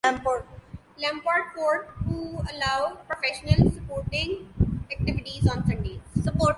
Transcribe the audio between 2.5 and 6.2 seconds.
allow professional sporting activities on Sundays.